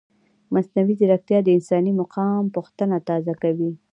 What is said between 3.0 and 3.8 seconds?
تازه کوي.